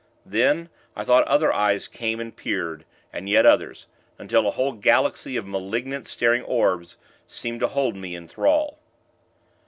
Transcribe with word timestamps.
Then, 0.25 0.69
I 0.95 1.03
thought 1.03 1.27
other 1.27 1.53
eyes 1.53 1.87
came 1.87 2.19
and 2.19 2.35
peered, 2.35 2.85
and 3.13 3.29
yet 3.29 3.45
others; 3.45 3.85
until 4.17 4.47
a 4.47 4.49
whole 4.49 4.71
galaxy 4.71 5.37
of 5.37 5.45
malignant, 5.45 6.07
staring 6.07 6.41
orbs 6.41 6.97
seemed 7.27 7.59
to 7.59 7.67
hold 7.67 7.95
me 7.95 8.15
in 8.15 8.27
thrall. 8.27 8.79